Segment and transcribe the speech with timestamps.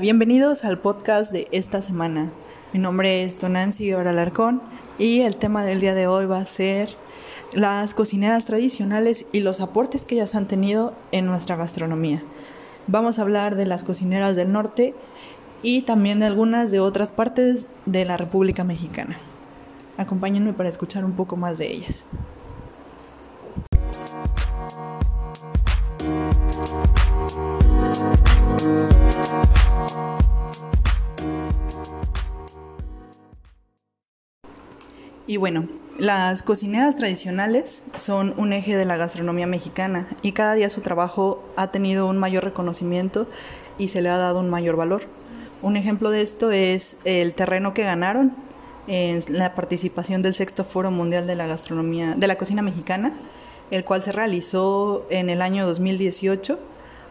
[0.00, 2.28] Bienvenidos al podcast de esta semana.
[2.74, 4.60] Mi nombre es Tonancy Guevara Alarcón
[4.98, 6.90] y el tema del día de hoy va a ser
[7.54, 12.22] las cocineras tradicionales y los aportes que ellas han tenido en nuestra gastronomía.
[12.88, 14.94] Vamos a hablar de las cocineras del norte
[15.62, 19.16] y también de algunas de otras partes de la República Mexicana.
[19.96, 22.04] Acompáñenme para escuchar un poco más de ellas.
[35.26, 35.66] Y bueno,
[35.98, 41.42] las cocineras tradicionales son un eje de la gastronomía mexicana y cada día su trabajo
[41.56, 43.26] ha tenido un mayor reconocimiento
[43.76, 45.02] y se le ha dado un mayor valor.
[45.62, 48.34] Un ejemplo de esto es el terreno que ganaron
[48.86, 53.12] en la participación del sexto Foro Mundial de la Gastronomía de la Cocina Mexicana,
[53.72, 56.56] el cual se realizó en el año 2018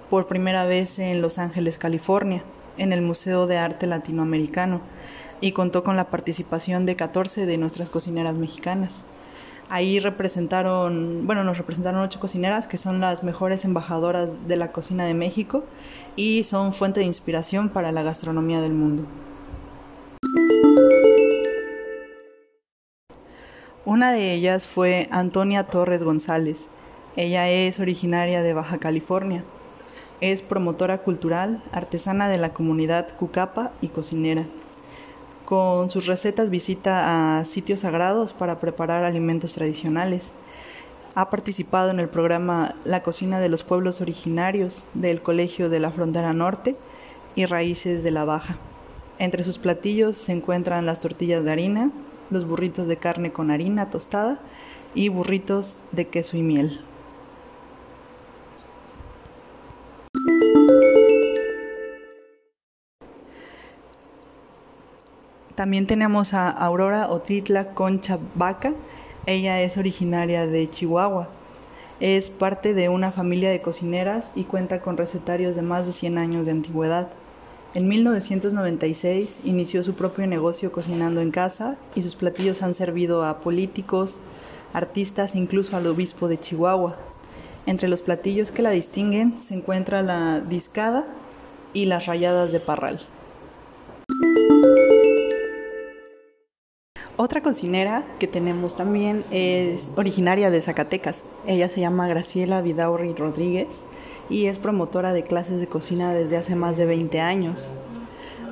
[0.09, 2.43] por primera vez en Los Ángeles, California,
[2.77, 4.79] en el Museo de Arte Latinoamericano
[5.41, 9.03] y contó con la participación de 14 de nuestras cocineras mexicanas.
[9.69, 15.05] Ahí representaron, bueno, nos representaron ocho cocineras que son las mejores embajadoras de la cocina
[15.05, 15.63] de México
[16.15, 19.05] y son fuente de inspiración para la gastronomía del mundo.
[23.85, 26.67] Una de ellas fue Antonia Torres González.
[27.15, 29.43] Ella es originaria de Baja California.
[30.21, 34.45] Es promotora cultural, artesana de la comunidad Cucapa y cocinera.
[35.45, 40.31] Con sus recetas visita a sitios sagrados para preparar alimentos tradicionales.
[41.13, 45.91] Ha participado en el programa La cocina de los pueblos originarios del Colegio de la
[45.91, 46.75] Frontera Norte
[47.35, 48.57] y Raíces de la Baja.
[49.19, 51.91] Entre sus platillos se encuentran las tortillas de harina,
[52.31, 54.39] los burritos de carne con harina tostada
[54.95, 56.81] y burritos de queso y miel.
[65.65, 68.75] También tenemos a Aurora Otitla Concha Vaca.
[69.25, 71.27] Ella es originaria de Chihuahua.
[71.99, 76.19] Es parte de una familia de cocineras y cuenta con recetarios de más de 100
[76.19, 77.07] años de antigüedad.
[77.73, 83.39] En 1996 inició su propio negocio cocinando en casa y sus platillos han servido a
[83.39, 84.19] políticos,
[84.71, 86.95] artistas, incluso al obispo de Chihuahua.
[87.65, 91.07] Entre los platillos que la distinguen se encuentra la discada
[91.73, 93.01] y las rayadas de parral.
[97.25, 101.23] Otra cocinera que tenemos también es originaria de Zacatecas.
[101.47, 103.81] Ella se llama Graciela Vidaurri Rodríguez
[104.29, 107.73] y es promotora de clases de cocina desde hace más de 20 años.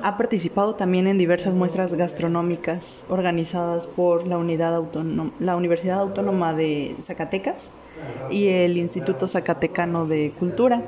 [0.02, 4.82] Ha participado también en diversas muestras gastronómicas organizadas por la, Unidad
[5.38, 7.70] la Universidad Autónoma de Zacatecas
[8.28, 10.82] y el Instituto Zacatecano de Cultura.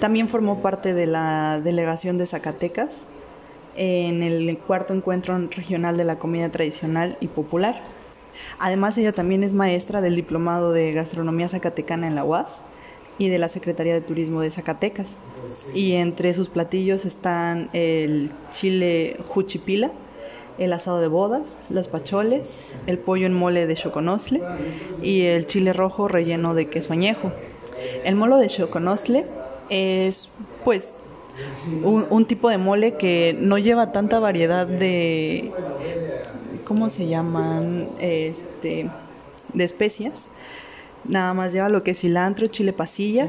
[0.00, 3.04] También formó parte de la delegación de Zacatecas
[3.76, 7.82] en el cuarto encuentro regional de la comida tradicional y popular.
[8.58, 12.62] Además, ella también es maestra del Diplomado de Gastronomía Zacatecana en la UAS
[13.18, 15.16] y de la Secretaría de Turismo de Zacatecas.
[15.74, 19.90] Y entre sus platillos están el chile juchipila,
[20.58, 24.40] el asado de bodas, las pacholes, el pollo en mole de choconosle
[25.02, 27.32] y el chile rojo relleno de queso añejo.
[28.04, 29.26] El molo de choconosle
[29.68, 30.30] es
[30.64, 30.96] pues
[31.82, 35.52] un, tipo de mole que no lleva tanta variedad de,
[36.64, 37.88] ¿cómo se llaman?
[37.98, 38.90] Este,
[39.52, 40.28] de especias.
[41.04, 43.28] Nada más lleva lo que es cilantro, chile pasilla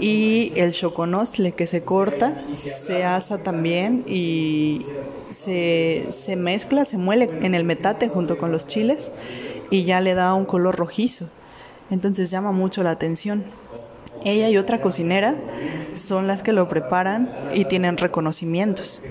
[0.00, 4.86] y el choconostle que se corta, se asa también y
[5.28, 9.12] se, se mezcla, se muele en el metate junto con los chiles
[9.70, 11.26] y ya le da un color rojizo.
[11.90, 13.44] Entonces llama mucho la atención.
[14.24, 15.34] Ella y otra cocinera
[15.94, 19.02] son las que lo preparan y tienen reconocimientos.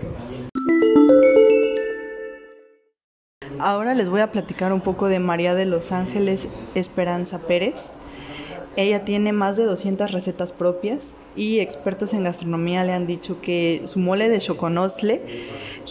[3.59, 7.91] Ahora les voy a platicar un poco de María de los Ángeles Esperanza Pérez.
[8.75, 13.81] Ella tiene más de 200 recetas propias y expertos en gastronomía le han dicho que
[13.85, 15.21] su mole de choconostle,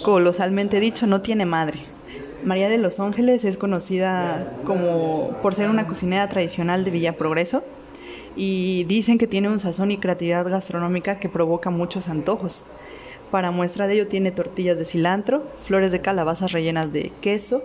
[0.03, 1.79] colosalmente dicho, no tiene madre.
[2.43, 7.62] María de los Ángeles es conocida como por ser una cocinera tradicional de Villa Progreso
[8.37, 12.62] y dicen que tiene un sazón y creatividad gastronómica que provoca muchos antojos.
[13.31, 17.62] Para muestra de ello tiene tortillas de cilantro, flores de calabazas rellenas de queso,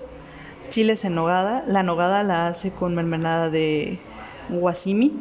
[0.69, 1.63] chiles en nogada.
[1.67, 3.97] La nogada la hace con mermelada de
[4.49, 5.13] guasimi,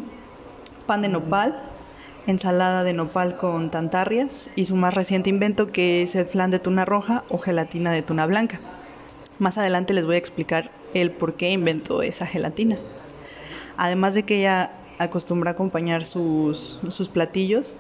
[0.87, 1.59] pan de nopal,
[2.27, 6.59] ensalada de nopal con tantarrias y su más reciente invento que es el flan de
[6.59, 8.61] tuna roja o gelatina de tuna blanca.
[9.39, 12.77] Más adelante les voy a explicar el por qué inventó esa gelatina.
[13.77, 17.77] Además de que ella acostumbra acompañar sus, sus platillos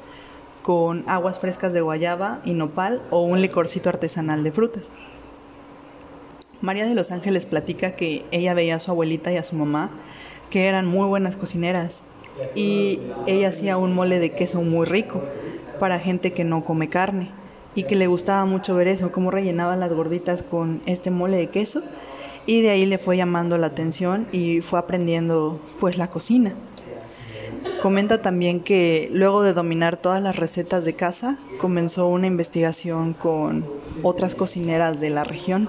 [0.62, 4.84] con aguas frescas de guayaba y nopal o un licorcito artesanal de frutas.
[6.62, 9.90] María de los Ángeles platica que ella veía a su abuelita y a su mamá
[10.48, 12.02] que eran muy buenas cocineras
[12.54, 15.22] y ella hacía un mole de queso muy rico
[15.78, 17.28] para gente que no come carne
[17.74, 21.48] y que le gustaba mucho ver eso, cómo rellenaba las gorditas con este mole de
[21.48, 21.82] queso
[22.46, 26.54] y de ahí le fue llamando la atención y fue aprendiendo pues la cocina.
[27.84, 33.66] Comenta también que luego de dominar todas las recetas de casa, comenzó una investigación con
[34.02, 35.68] otras cocineras de la región.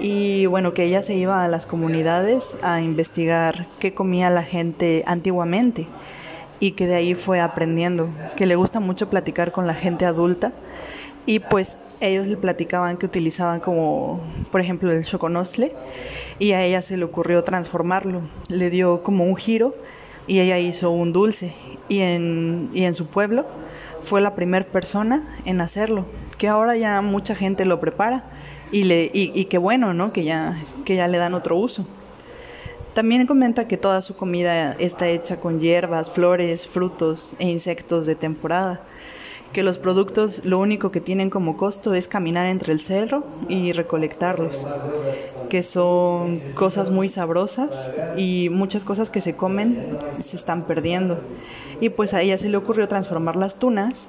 [0.00, 5.04] Y bueno, que ella se iba a las comunidades a investigar qué comía la gente
[5.06, 5.86] antiguamente
[6.60, 10.54] y que de ahí fue aprendiendo, que le gusta mucho platicar con la gente adulta.
[11.26, 15.74] Y pues ellos le platicaban que utilizaban como, por ejemplo, el choconostle
[16.38, 19.74] y a ella se le ocurrió transformarlo, le dio como un giro
[20.28, 21.52] y ella hizo un dulce
[21.88, 23.46] y en, y en su pueblo
[24.00, 28.24] fue la primera persona en hacerlo, que ahora ya mucha gente lo prepara
[28.70, 30.12] y, le, y, qué bueno, ¿no?
[30.12, 31.86] Que ya, que ya le dan otro uso.
[32.94, 38.14] También comenta que toda su comida está hecha con hierbas, flores, frutos e insectos de
[38.14, 38.80] temporada,
[39.52, 43.72] que los productos lo único que tienen como costo es caminar entre el cerro y
[43.72, 44.66] recolectarlos,
[45.48, 51.18] que son cosas muy sabrosas y muchas cosas que se comen se están perdiendo.
[51.80, 54.08] Y pues a ella se le ocurrió transformar las tunas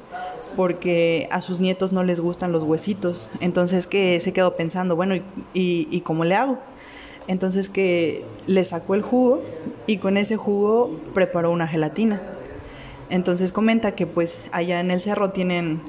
[0.55, 3.29] porque a sus nietos no les gustan los huesitos.
[3.39, 6.57] Entonces que se quedó pensando, bueno, ¿y, y, cómo le hago?
[7.27, 9.41] Entonces que le sacó el jugo
[9.87, 12.21] y con ese jugo preparó una gelatina.
[13.09, 15.81] Entonces comenta que pues allá en el cerro tienen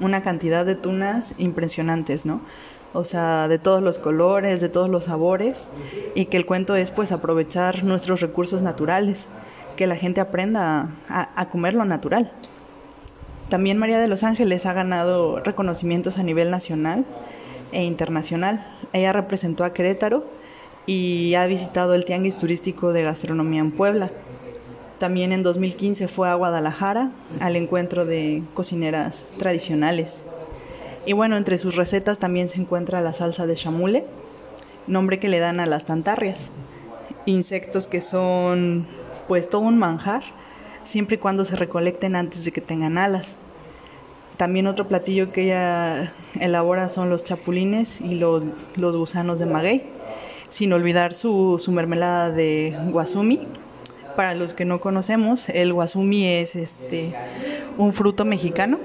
[0.00, 2.40] una cantidad de tunas impresionantes, ¿no?
[2.92, 5.66] O sea, de todos los colores, de todos los sabores,
[6.14, 9.26] y que el cuento es pues aprovechar nuestros recursos naturales,
[9.76, 12.32] que la gente aprenda a, a comer lo natural.
[13.48, 17.04] También María de los Ángeles ha ganado reconocimientos a nivel nacional
[17.72, 18.66] e internacional.
[18.92, 20.24] Ella representó a Querétaro
[20.86, 24.10] y ha visitado el Tianguis Turístico de Gastronomía en Puebla.
[24.98, 27.10] También en 2015 fue a Guadalajara
[27.40, 30.24] al encuentro de cocineras tradicionales.
[31.06, 34.04] Y bueno, entre sus recetas también se encuentra la salsa de chamule,
[34.86, 36.50] nombre que le dan a las tantarrias,
[37.26, 38.86] insectos que son
[39.28, 40.22] pues todo un manjar
[40.84, 43.36] siempre y cuando se recolecten antes de que tengan alas.
[44.36, 48.44] También otro platillo que ella elabora son los chapulines y los,
[48.76, 49.82] los gusanos de maguey,
[50.50, 53.46] sin olvidar su, su mermelada de guasumi.
[54.18, 57.14] Para los que no conocemos, el guasumi es este,
[57.76, 58.80] un fruto mexicano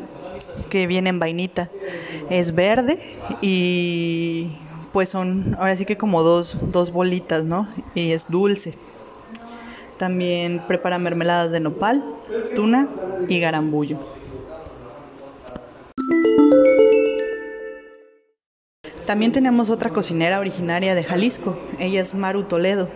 [0.69, 1.71] que viene en vainita.
[2.29, 2.99] Es verde
[3.41, 4.51] y
[4.91, 7.67] pues son ahora sí que como dos, dos bolitas, ¿no?
[7.95, 8.75] Y es dulce.
[9.97, 12.05] También prepara mermeladas de nopal,
[12.53, 12.87] tuna
[13.27, 13.97] y garambullo.
[19.07, 21.57] También tenemos otra cocinera originaria de Jalisco.
[21.79, 22.87] Ella es Maru Toledo.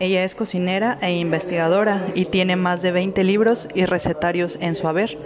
[0.00, 4.88] Ella es cocinera e investigadora y tiene más de 20 libros y recetarios en su
[4.88, 5.18] haber.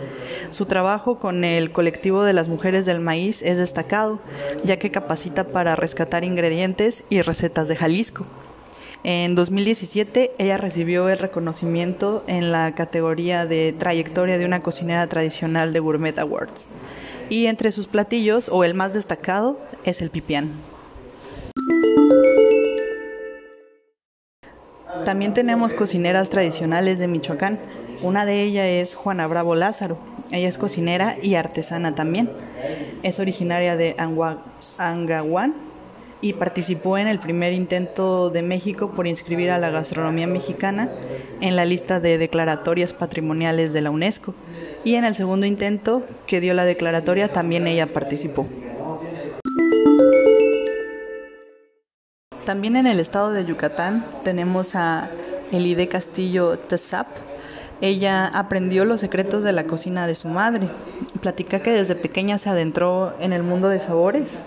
[0.50, 4.20] Su trabajo con el colectivo de las mujeres del maíz es destacado,
[4.64, 8.26] ya que capacita para rescatar ingredientes y recetas de Jalisco.
[9.04, 15.72] En 2017 ella recibió el reconocimiento en la categoría de trayectoria de una cocinera tradicional
[15.72, 16.66] de Gourmet Awards.
[17.28, 20.50] Y entre sus platillos, o el más destacado, es el pipián.
[25.06, 27.60] También tenemos cocineras tradicionales de Michoacán.
[28.02, 29.98] Una de ellas es Juana Bravo Lázaro.
[30.32, 32.28] Ella es cocinera y artesana también.
[33.04, 33.94] Es originaria de
[34.78, 35.54] Angahuán,
[36.20, 40.90] y participó en el primer intento de México por inscribir a la gastronomía mexicana
[41.40, 44.34] en la lista de declaratorias patrimoniales de la UNESCO.
[44.82, 48.44] Y en el segundo intento que dio la declaratoria también ella participó.
[52.46, 55.10] También en el estado de Yucatán tenemos a
[55.50, 57.08] Elide Castillo Tzap.
[57.80, 60.68] Ella aprendió los secretos de la cocina de su madre.
[61.20, 64.42] Platica que desde pequeña se adentró en el mundo de sabores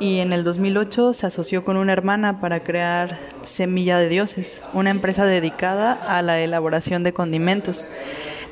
[0.00, 4.90] y en el 2008 se asoció con una hermana para crear Semilla de Dioses, una
[4.90, 7.86] empresa dedicada a la elaboración de condimentos.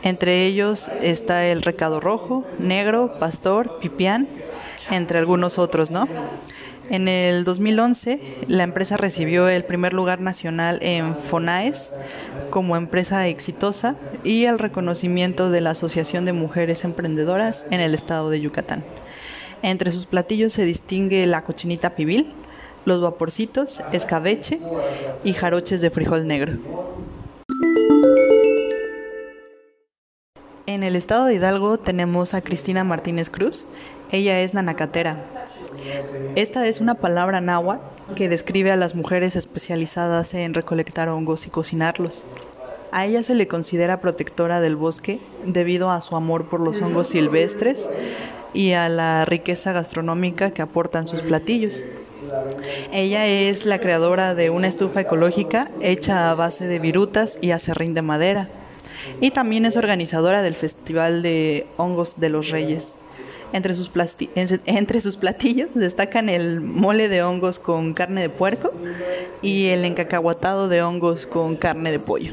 [0.04, 4.28] Entre ellos está el recado rojo, negro, pastor, pipián,
[4.92, 6.06] entre algunos otros, ¿no?
[6.88, 11.92] En el 2011, la empresa recibió el primer lugar nacional en FONAES
[12.50, 18.30] como empresa exitosa y el reconocimiento de la Asociación de Mujeres Emprendedoras en el estado
[18.30, 18.84] de Yucatán.
[19.62, 22.32] Entre sus platillos se distingue la cochinita pibil,
[22.84, 24.60] los vaporcitos, escabeche
[25.24, 26.52] y jaroches de frijol negro.
[30.66, 33.66] En el estado de Hidalgo tenemos a Cristina Martínez Cruz.
[34.12, 35.18] Ella es nanacatera.
[36.34, 37.82] Esta es una palabra náhuatl
[38.14, 42.24] que describe a las mujeres especializadas en recolectar hongos y cocinarlos.
[42.92, 47.08] A ella se le considera protectora del bosque debido a su amor por los hongos
[47.08, 47.90] silvestres
[48.54, 51.84] y a la riqueza gastronómica que aportan sus platillos.
[52.92, 57.94] Ella es la creadora de una estufa ecológica hecha a base de virutas y acerrín
[57.94, 58.48] de madera.
[59.20, 62.96] Y también es organizadora del Festival de Hongos de los Reyes.
[63.52, 63.90] Entre sus,
[64.66, 68.70] entre sus platillos destacan el mole de hongos con carne de puerco
[69.42, 72.32] y el encacahuatado de hongos con carne de pollo.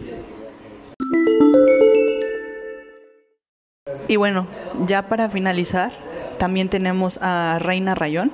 [4.08, 4.48] Y bueno,
[4.86, 5.92] ya para finalizar,
[6.38, 8.32] también tenemos a Reina Rayón.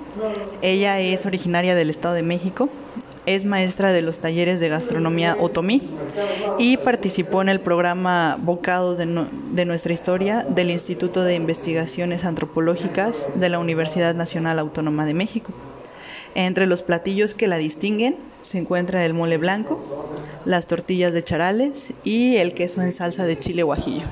[0.61, 2.69] Ella es originaria del Estado de México,
[3.35, 5.83] es maestra de los talleres de gastronomía Otomí
[6.57, 13.29] y participó en el programa Bocados de, de, nuestra historia del Instituto de Investigaciones Antropológicas
[13.35, 15.53] de la Universidad Nacional Autónoma de México.
[16.33, 19.79] Entre los platillos que la distinguen se encuentra el mole blanco,
[20.45, 24.07] las tortillas de charales y el queso en salsa de chile guajillo.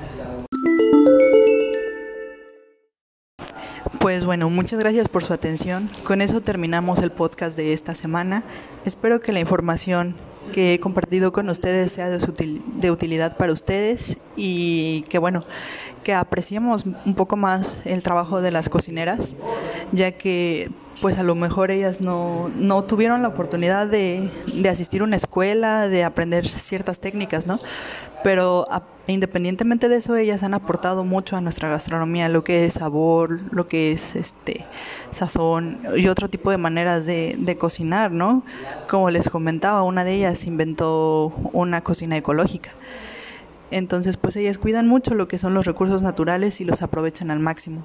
[4.08, 5.90] Pues bueno, muchas gracias por su atención.
[6.02, 8.42] Con eso terminamos el podcast de esta semana.
[8.86, 10.14] Espero que la información
[10.50, 15.44] que he compartido con ustedes sea de, utilidad para ustedes y que bueno,
[16.04, 19.36] que apreciemos un poco más el trabajo de las cocineras,
[19.92, 25.02] ya que pues a lo mejor ellas no, no tuvieron la oportunidad de, de, asistir
[25.02, 27.60] a una escuela, de aprender ciertas técnicas, ¿no?
[28.24, 28.66] Pero
[29.06, 33.68] independientemente de eso, ellas han aportado mucho a nuestra gastronomía, lo que es sabor, lo
[33.68, 34.64] que es este
[35.10, 38.42] sazón y otro tipo de maneras de, de cocinar, ¿no?
[38.88, 42.70] Como les comentaba, una de ellas inventó una cocina ecológica.
[43.70, 47.38] Entonces, pues ellas cuidan mucho lo que son los recursos naturales y los aprovechan al
[47.38, 47.84] máximo.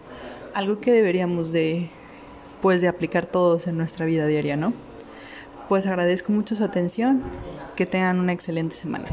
[0.53, 1.89] Algo que deberíamos de
[2.63, 4.71] pues de aplicar todos en nuestra vida diaria, ¿no?
[5.67, 7.21] Pues agradezco mucho su atención.
[7.75, 9.09] Que tengan una excelente semana.